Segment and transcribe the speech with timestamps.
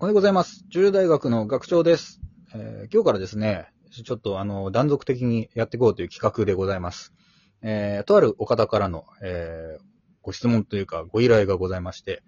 [0.00, 0.64] おはようございます。
[0.70, 2.20] 中大学の学長です。
[2.52, 7.14] えー今日からですね、ちょっとあの、断続的にやっていこうという企画でございます。
[7.62, 9.82] えーとあるお方からの、えー
[10.20, 12.24] ご質問というかご依頼がございまして、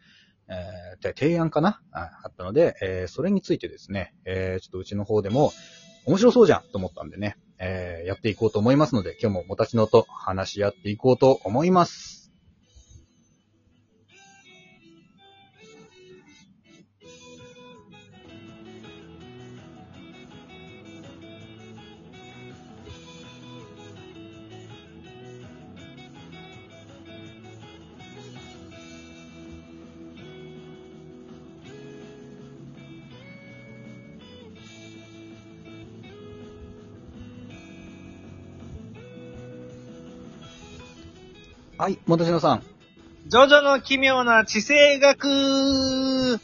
[0.49, 1.81] えー提案かな？
[1.91, 5.53] ああったので、えーそれについてですね、えーちょっとうちの方でも
[6.07, 12.26] 面白そうじゃんと思ったんでね、えーやっていこうと思いますので、今日ももたちのと話し合っていこうと思います。
[41.79, 42.63] はい、もたちのさん。
[43.27, 46.39] ジョジョの奇妙な地政学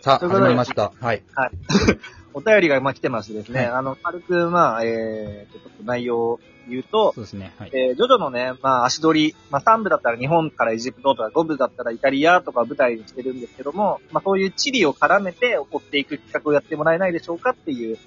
[0.00, 0.92] さあ、始まりました。
[1.00, 1.22] はい。
[1.36, 1.50] はい。
[2.34, 7.54] お便りがまあ来てましてですね、はいあの、軽く、まあ、えーと、ちょっと内容を言うと、そうですね。
[7.60, 7.70] はい。
[7.72, 17.98] えージョジョのね、まあ、足取り、まあ、3部だったら日本からエジプトとか、5部だったらイタリアとかを舞台にしてるんですけども、まあ、そういう地理を絡めて追っていく企画をやってもらえないでしょうかっていう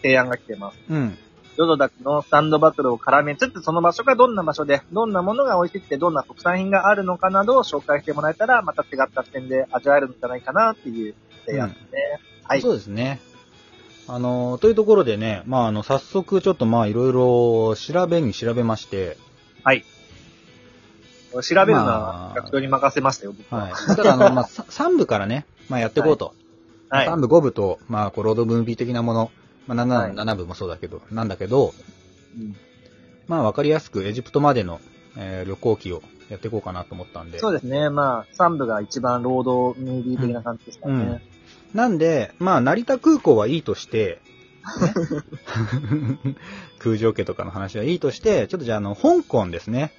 [0.00, 0.78] 提案が来てます。
[0.88, 1.18] うん。
[1.54, 11.14] ジョジョだけのスタンドバトルを絡めつつ、その場所がどんな場所で、どんなものが美味しくて、どんな特産品があるのかなどを紹介してもらえたら、また違った視点で味わえるんじゃないかなっていう
[11.46, 12.20] 提案ですね。
[12.42, 12.60] はい。
[12.60, 13.20] そうですね。
[14.06, 19.16] あの、というところでね、まあ、あの、早速ちょっとまあ、いろいろ調べに調べまして、
[19.62, 19.84] はい。
[21.32, 23.62] 調べるのまはあ学長に任せましたよ、僕は。
[23.62, 23.72] はい。
[23.96, 26.34] ただ、あの、まあ、3部からね、まあ、やっていこうと。
[26.90, 27.08] はい。
[27.08, 29.30] 3部、5部と、まあ、こう、ロードムービー的なもの、
[29.66, 31.74] まあ、7, はい7部もそうだけど、なんだけど、
[32.38, 32.56] うん
[33.26, 34.80] まあ、わかりやすくエジプトまでの、
[35.16, 37.38] えー旅行記をやっていこうかなと思ったんで。
[37.38, 37.90] そうですね。
[37.90, 41.22] まあ、3部が一番ロードムービー的な感じですからね。
[41.74, 44.34] なんで、まあ、成田空港はいいとして、ね
[46.78, 49.92] 空城家とかの話はいいとして、ちょっとじゃあ、あの、香港ですね。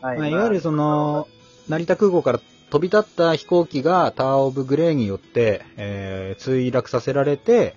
[0.00, 0.18] はい。
[0.18, 1.28] まあ、いわゆるその、
[1.68, 7.76] 成田空港から飛び立った飛行機がタワーオブグレーによって、えー墜落させられて、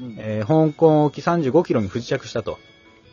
[0.00, 2.58] うんえー香港沖35キロに不時着したと。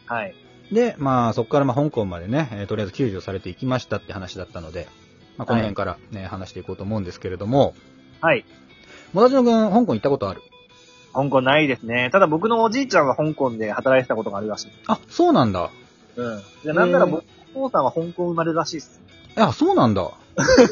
[0.06, 0.36] はい。
[0.72, 4.88] で、まあ、そこからまあ香港までね、えーとりあえず救助されていきましたって話だったので、
[5.38, 7.74] まあ、この辺からね、話していこうと思うんですけれども、
[8.22, 8.46] はい。
[9.14, 10.42] もたちのくん、香港行ったことある？
[11.14, 12.10] 香港ないですね。
[12.12, 14.72] ただ僕のおじいちゃんは香港で働いてたことがあるらしい。
[14.88, 15.70] あ、そうなんだ。
[16.18, 16.42] うん。
[16.64, 17.24] で、なんなら僕、
[17.54, 19.00] お父さんは香港生まれらしいっす。
[19.38, 20.02] いや、そうなんだ。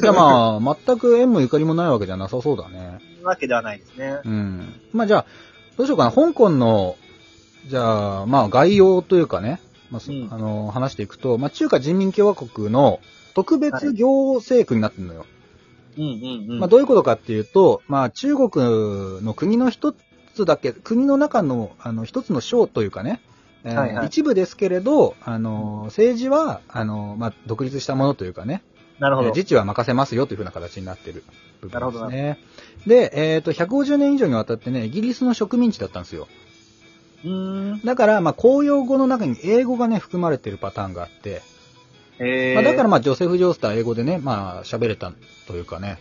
[0.02, 2.98] いや、まあ、 全く縁もゆかりもないわけじゃなさそうだね。
[3.22, 4.18] わけではないですね。
[4.24, 4.74] うん。
[4.92, 5.24] まあ、じゃあ、
[5.76, 6.12] どうしようかな。
[6.12, 6.96] 香港の、
[7.66, 13.00] じゃあ、まあ、概要というかね、まあ、そうんあの、話していくと、まあ、中華人民共和国の
[13.34, 15.26] 特別行政区になってるのよ。
[15.96, 16.58] うんうんうん。
[16.58, 18.50] まあ、どういうことかっていうと、まあ、中国
[19.22, 19.94] の国の一
[20.34, 23.20] つだけ、国の中の、あの、一つの省というかね、
[23.64, 28.62] えーはいはい一部ですけれど、あの、政治は、あの、まあ、独立したものというかね、
[28.98, 29.28] なるほど。
[29.28, 31.24] えー自治は任せますよというふうな形になってる
[31.60, 32.38] 部分ですね。
[32.86, 36.28] で、えっ、と、150年以上にわたってね、イギリスの植民地だったんですよ。
[37.24, 37.80] うーん。
[37.84, 41.42] だから、まあ、公用語の中に英語がね、含まれてるパターンがあって、
[42.18, 42.54] えー。
[42.54, 45.12] まあ、だからまあ、ジョセフ・ジョースター英語でね、まあ、喋れた
[45.46, 45.98] というかね、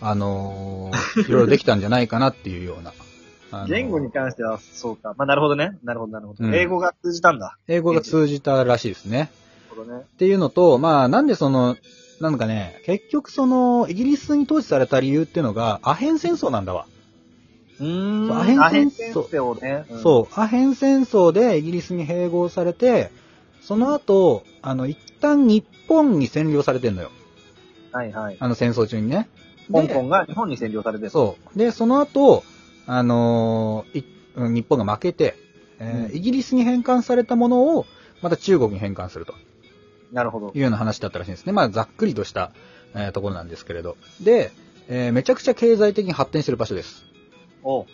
[0.00, 2.92] あのー いろいろできたんじゃないかなっていうような。
[3.50, 5.14] あのー言語に関しては、そうか。
[5.16, 5.78] まあ、なるほどね。
[5.82, 6.44] なるほど、なるほど。
[6.44, 7.56] うん英語が通じたんだ。
[7.66, 9.18] 英語が通じたらしいですね。
[9.18, 9.30] なる
[9.82, 10.02] ほどね。
[10.04, 11.76] っていうのと、まあ、なんでその、
[12.20, 16.86] なんかね、結局その、イギリスに統治された理由っていうのが、アヘン戦争なんだわ。
[17.80, 18.32] うーん。
[18.32, 19.86] アヘン戦戦争ね。
[19.90, 23.10] うんそう、アヘン戦争でイギリスに併合されて、
[23.60, 27.10] その後、あの、一旦日本に占領されてんのよ。
[27.92, 28.36] はいはい。
[28.38, 29.28] あの戦争中にね。
[29.70, 31.10] で香港が日本に占領されてる。
[31.10, 31.58] そう。
[31.58, 32.42] で、その後、
[32.86, 34.04] あのー
[34.52, 35.36] 日本が負けて、
[35.80, 37.86] えーうんイギリスに返還されたものを、
[38.22, 39.34] また中国に返還すると
[40.12, 40.58] なるほどい。
[40.58, 41.52] うような話だったらしいんですね。
[41.52, 42.52] まあ、ざっくりとした、
[42.94, 43.96] えーところなんですけれど。
[44.20, 44.52] で、
[44.88, 47.04] えーめちゃくちゃ経済的に発展してる場所です。
[47.62, 47.86] おう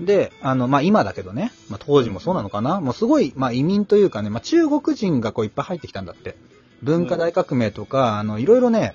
[0.00, 6.36] で、あの、まあ、今だけどね、まあ、当時もそうなのかな、もうすごい、まあ、移民というかね、まあ、中国人がこういっぱい入ってきたんだって。
[6.82, 8.94] 文化大革命とか、あの、いろいろね、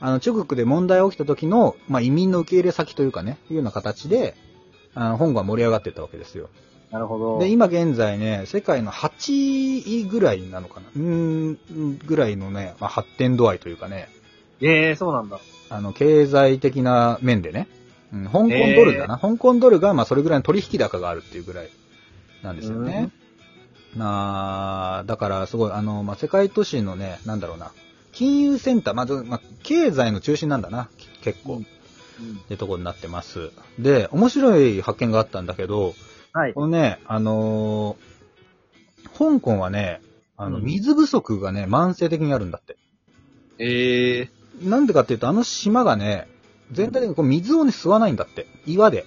[0.00, 4.34] あの、中国で問題が起きた時の、まあ、移民の受け入れ先というかね、いうような形で、
[4.94, 6.50] あの、香港が盛り上がっていったわけですよ。
[6.92, 7.38] なるほど。
[7.38, 14.08] で、今現在ね、世界の8位ぐらいなのかなうーん、ぐらいのね、まあ、発展度合いというかね、
[14.60, 15.40] ええそうなんだ。
[15.70, 17.66] あの、経済的な面でね、
[18.12, 19.18] うん、香港ドルだな。
[19.18, 21.70] 香港ドルが、まあ、それぐらいの取引高があるっていうぐらい
[22.42, 23.10] なんですよね。
[23.96, 27.72] まあ、だから、すごい、あの、まあ、世界都市のね、なんだろうな、
[28.12, 31.54] 金融センター、まず、まあ、経済の中心なんだな、き結構。
[31.54, 31.66] うんうん
[32.44, 33.50] ってとこになってます。
[33.78, 35.94] で、面白い発見があったんだけど、
[36.32, 36.54] はい。
[36.54, 38.12] このね、あのー
[39.18, 40.00] 香港はね、
[40.36, 42.76] あの、うん水不足がね、慢性的にあるんだって。
[43.58, 44.28] ええ
[44.62, 46.28] なんでかっていうと、あの島がね、
[46.72, 48.46] 全体的にこう水をね、吸わないんだって。
[48.66, 49.04] 岩で。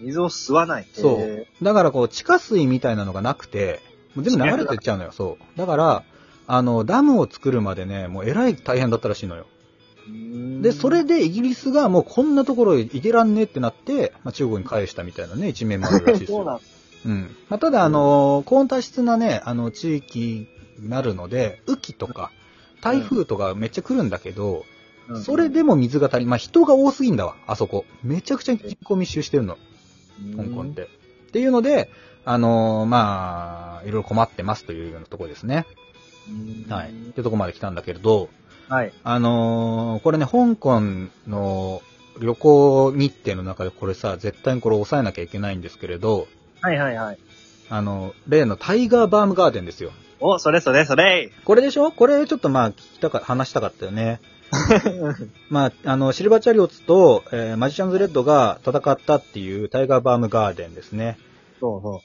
[0.00, 0.86] 水を吸わない。
[0.92, 3.80] そうえだからこう、地下水みたいなのがなくて、
[4.14, 5.58] もう全部流れてっちゃうのよ、そう。
[5.58, 6.04] だから、
[6.46, 9.46] あの、ダムを作るまでね、もうえらい大変だったらしいのよ。
[10.08, 16.42] ーで、それでイギリスがもうこんなところ行けらんねえってなって、まあ、中国に返したみたいなね、一面もあるらしいですよ。
[16.44, 16.60] ん
[17.04, 17.36] うん。
[17.48, 20.46] まあ、ただ、あの、高温多湿なね、あの、地域
[20.78, 22.30] になるので、雨季とか、
[22.80, 27.84] 台風とかめっちゃ来るんだけど、うんそれでも水が足り、まあ、人が多すぎんだわ、あそこ。
[28.04, 29.58] めちゃくちゃ人口密集してるの、
[30.36, 30.82] 香港って。
[30.82, 30.86] っ
[31.32, 31.90] ていうので、
[32.24, 35.66] あのまあ、いろいろ困ってますというようなところですね。
[36.28, 36.90] うんはい。
[36.90, 38.28] っていうところまで来たんだけれど、
[38.68, 38.92] はい。
[39.04, 40.80] あのーこれね、香港
[41.28, 41.82] の
[42.20, 46.26] 旅行日程の中でこれさ、絶対にこれ抑えなきゃいけないんですけれど、
[46.60, 47.18] はいはいはい。
[47.70, 49.90] あの、例のタイガーバームガーデンですよ。
[50.20, 51.90] お、それそれそれこれでしょ？
[51.90, 54.20] これちょっとまあ聞きたか、話したかったよね。
[55.48, 61.18] まあ、あの、シルバーチャリオッツと、えーマジシャンズレッドが戦ったっていうタイガーバームガーデンですね。
[61.58, 62.02] そうそ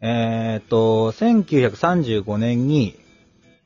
[0.00, 2.96] えっ、と、1935年に、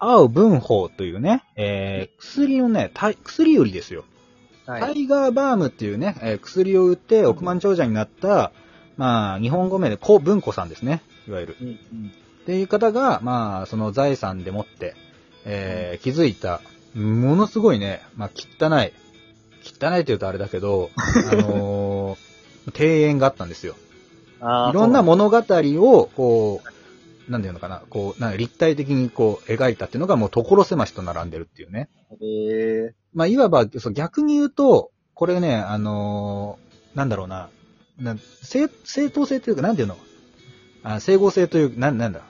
[0.04, 4.04] 青文法というね、えー薬のね、た薬売りですよ。
[4.66, 4.70] う。
[4.70, 8.52] はタイガーバームっていうね、えー薬を売って億万長者になった、
[8.96, 11.02] まあ、日本語名で古文庫さんですね。
[11.26, 11.56] いわゆる。
[11.60, 12.12] うんうん。
[12.42, 14.94] っていう方が、まあ、その財産でもって、
[15.44, 16.60] えー気づいた、
[16.94, 18.92] ものすごいね、まあ、汚い、
[19.64, 20.90] 汚いと言うとあれだけど、
[21.32, 22.34] あのー
[22.76, 23.74] 庭園があったんですよ。
[24.40, 26.73] いろんな物語を、こう、
[27.28, 31.88] なんていうのかな、こう、なんか立体的にこう、描いたっていうのがもう所狭しと並んでるっていうね。
[32.20, 37.48] へえまあ、いわば、そう逆に言うと、これね、あのーなんだろうな、
[37.98, 39.96] な正正当性というか、なんていうの？
[40.82, 42.20] あ整合性という、なん、なんだ、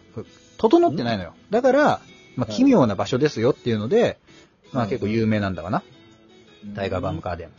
[0.59, 1.35] 整ってないのよ。
[1.51, 2.01] だから、
[2.37, 4.19] まあ、奇妙な場所ですよっていうので、
[4.73, 5.83] まあ、うん結構有名なんだかな。
[6.75, 7.31] タイガーバームか。
[7.31, 7.51] ガーデン。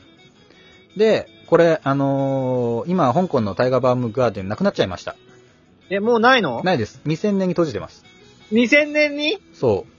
[0.98, 5.16] で、これ、あのー今、香港のタイガーバームガーデンなくなっちゃいました。
[5.90, 6.62] え、もうないの？
[6.64, 7.02] ないです。
[7.06, 8.04] 2000年に閉じてます。
[8.52, 9.38] ?2000 年に？
[9.54, 9.96] そう。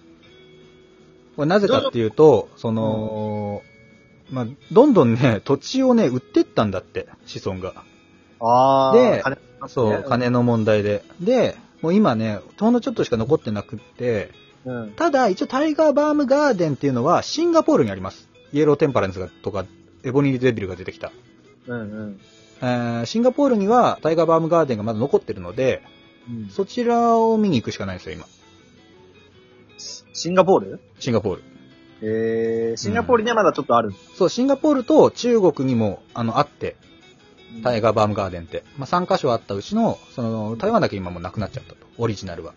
[1.37, 3.63] これなぜかっていうと、その、
[4.31, 7.75] まあ、どんどんね、 土地をね、売ってったんだって、子孫が。
[8.41, 8.97] ああ。
[8.97, 9.39] で金
[9.69, 11.05] そう、金の問題で。
[11.21, 14.31] で、もう今ね、ほんのちょっとしか残ってなくって、
[14.65, 14.93] うん。
[14.97, 18.29] ただ、一応タイガーバームガーデンっていうのはシンガポールにあります。
[18.53, 19.65] イエローテンパレンスがとか、
[20.03, 21.13] エボニーデビルが出てきた。
[21.67, 22.21] うんうん。
[22.61, 25.83] えーシンガポールにはタイガーバームガーデンがまだ残ってるので、
[26.29, 28.27] うんそちらを見に行くしかないんですよ、今。
[30.13, 30.81] シンガポール？
[30.99, 31.43] シンガポール。
[32.03, 33.93] えー、シンガポールにはまだちょっとある。
[34.17, 36.77] そう、シンガポールと中国にも、あの、あって、
[37.63, 38.65] タイガーバームガーデンって。
[38.77, 41.87] まあ、3カ所あったうちの、その、台湾だけ今もうなくなっちゃったと。
[41.99, 42.55] オリジナルは。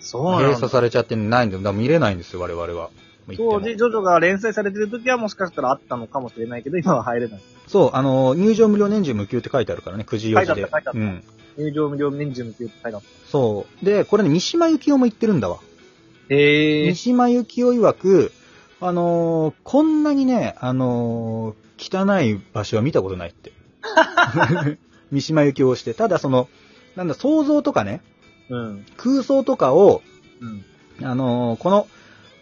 [0.00, 0.38] そうなんだ。
[0.46, 2.90] 閉鎖されちゃってないんで、だ見れないんですよ、我々は。
[3.36, 7.40] 当時、ジョジョが連載されてる時はもしかしたらあったのかもしれないけど、今は入れない。
[7.66, 10.90] そう、あの、入場無料年中無給って書いてあるからね、9時4時で書いてあった書いてあ。
[10.90, 11.24] ったうん。
[11.58, 13.84] 入場無料年中無休って書いてあっそう。
[13.84, 15.58] で、これね、三島由紀夫も言ってるんだわ。
[15.58, 16.34] た。
[16.34, 18.32] へ三島由紀夫曰く、
[18.80, 23.52] あのーこんなにね、あのー汚い場所は見たことないって。
[25.10, 25.94] 三島由紀夫をして。
[25.94, 26.48] ただその、
[26.96, 28.02] なんだ、想像とかね、
[28.48, 28.86] うん。
[28.96, 30.02] 空想とかを、
[30.40, 30.64] うん。
[31.06, 31.88] あのーこの、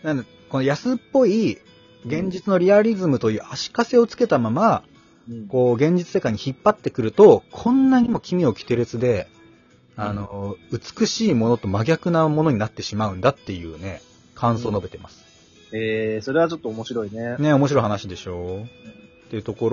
[0.02, 1.58] なんだ、この安っぽい
[2.06, 4.82] 現実のリアリズムという足かせをつけたまま、
[5.28, 5.48] うん。
[5.48, 9.28] こう、現実世界に引っ張ってくると、こんなにも奇妙奇烈で、
[9.96, 14.00] あのー美しいものと真逆なものになってしまうんだっていうね、
[14.34, 15.24] 感想を述べてます。
[15.72, 17.36] えー、それはちょっと面白いね。
[17.38, 18.64] ね、面白い話でしょ
[19.26, 19.68] っていうとこ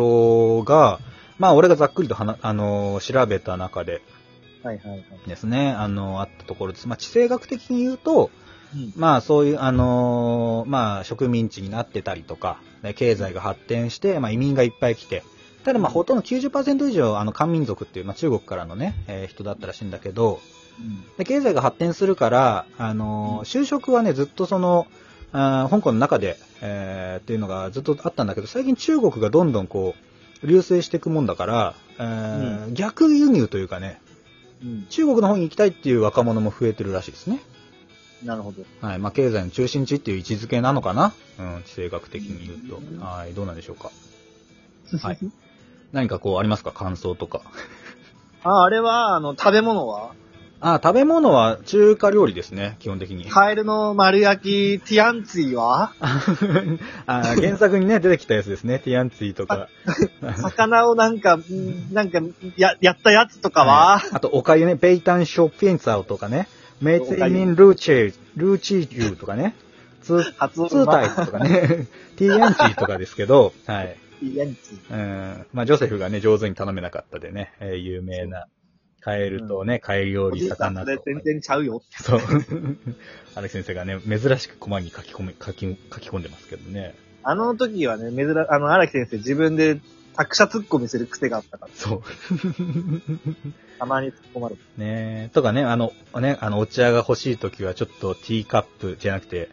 [0.58, 1.00] ろが、
[1.38, 4.02] まあ、俺がざっくりとはな、あのー調べた中で
[4.64, 5.06] はいはいはい。
[5.28, 6.88] ですね、あのーあったところです。
[6.88, 8.32] まあ、地政学的に言うと、
[8.76, 8.94] うん。
[8.96, 15.24] まあ、そういう、あのーまあ、植民地になってたりとか、ね経済が発展して、まあ、移民がいっぱい来て、
[15.64, 20.40] ただまあ、ほとんど90%以上、あの、漢民族っていう、まあ、中国からのね、えー人だったらしいんだけど、
[21.18, 24.88] で経済が発展するから、あのー就職はね、ずっとその、
[25.32, 29.96] あー香港の中で、えーっていうのがずっとあったんだけど、最近中国がどんどんこ
[30.44, 34.00] う、流星していくもんだから、えー逆輸入というかね、
[34.64, 34.86] うん。
[34.90, 37.40] 中国の方に行きたいっていう若者も増えてるらしいですね。
[38.24, 38.64] なるほど。
[38.82, 39.00] はい。
[39.00, 41.14] まあ、経済の中心地っていう位置づけなのかな？
[41.40, 43.06] うん、地政学的に言ううんと。
[43.06, 43.34] はい。
[43.34, 43.92] どうなんでしょうか？
[45.02, 45.20] はい。
[45.92, 46.72] 何かこう、ありますか？
[46.72, 47.42] 感想とか。
[48.44, 50.12] あ、あれは、あの、食べ物は？
[50.62, 53.26] あ、食べ物は中華料理ですね、基本的に。
[53.26, 55.94] カエルの丸焼き、ティアンツィは？
[57.06, 58.80] あ原作にね、出てきたやつですね。
[58.80, 59.68] ティアンツィとか。
[60.42, 61.44] 魚をなんか、ん
[61.94, 62.20] なんか、
[62.58, 66.48] や、やったやつとかは、あと、おかゆね、ペイタンショッピンツァオとかね。
[66.82, 69.56] メイツイミンルーチェ、ルーチーユーとかね。
[70.02, 71.88] ツー、ツータイプとかね。
[72.18, 73.98] ティーアンチーとかですけど、はい。
[74.20, 74.94] ティアンツィ。
[74.94, 75.46] うん。
[75.54, 78.46] まあ、ジョセフがね、上手に頼めなかったでね、えー有名な、
[79.02, 81.04] カエルとね、カエル料理、魚と。
[81.06, 81.82] 全然ちゃうよ。
[81.92, 82.20] そう。
[83.36, 86.96] 荒木先生がね、珍しくコマに書き込み、書き、書き込んでますけどね。
[87.24, 89.80] あの時はね、珍、あの、荒木先生自分で
[90.16, 92.02] 作者突っ込みする癖があったから、そう。
[93.80, 94.62] たまに突っ込まれて。
[94.78, 99.50] ねとかね、あの、ね、あの、お茶が欲しいときはちょっとティーカップじゃなくて、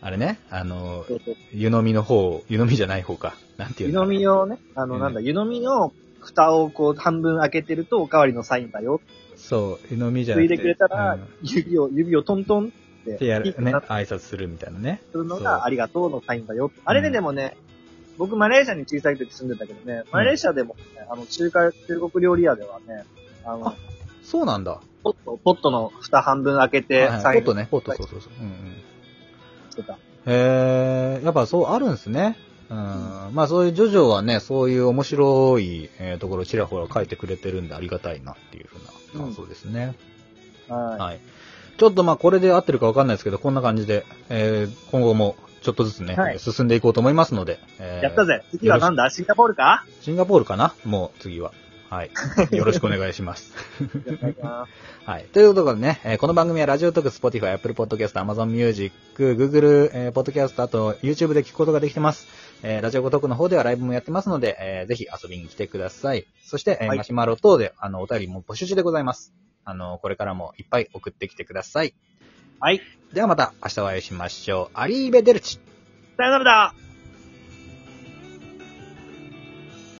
[0.00, 3.34] あれね、あの、そうそう湯飲みの方、湯飲みじゃない方か。
[3.58, 9.00] なんていう湯の飲みをね、あの、うんなんだ、湯飲みの蓋をこう半分開けてるとおかわりのサインだよ。
[9.36, 10.56] そう、湯飲みじゃなくて。
[10.56, 15.02] ついでくれたら、うん指を、指をトントンって、ってやる、ね、挨拶するみたいなね。
[15.12, 16.70] するのがありがとうのサインだよ。
[16.84, 17.56] あれででもね、
[18.20, 23.06] 僕マレーシアに小さい時住んでたけどね、マレーシアでもね、あの、中華、中国料理屋ではね、
[23.46, 23.74] あのあ、
[24.22, 24.78] そうなんだ。
[25.02, 28.32] ポット、ポットの蓋半分開けて、はいサインポットね、ポット、そうそうそう。
[28.38, 29.70] うんうん。
[29.70, 29.94] してた。
[29.94, 32.36] へえ、やっぱそうあるんですね。
[32.68, 32.76] うん。
[32.76, 39.94] まあそういうジョジョはね、そういう面白い、えーところちらほら書いてくれてるんでありがたいなっていうふうな感想ですね。
[40.68, 41.20] ははい。
[41.78, 48.04] ちょっとまあこれで合ってるかわかんないですけど、こんな感じで、えー今後もちょっとずつね、はい進んでいこうと思いますので、えい。
[48.04, 48.42] やったぜ。
[48.50, 49.84] 次はなんだシンガポールか？
[50.00, 50.74] シンガポールかな？
[50.84, 51.52] もう次は。
[51.90, 52.10] はい。
[52.54, 53.52] よろしくお願いします。
[55.04, 55.24] はい。
[55.32, 62.28] ということでね、えーこの番組はラジオトーク、Spotify、Apple Podcast、Amazon Music、Google、えー、Podcast、あと YouTube で聞くことができてます。
[62.62, 66.26] えーラジオトークの方ではライブもやってますので、えーぜひ遊びに来てください。
[66.44, 69.32] そして、えーはいマシュマロ等で、あの、お便りも募集中でございます。
[69.64, 71.92] あの、これからもいっぱい送ってきてください。
[72.62, 72.82] はい。
[73.14, 74.78] ではまた明日お会いしましょう。
[74.78, 75.58] アリーベデルチ。
[76.18, 76.74] さよならだ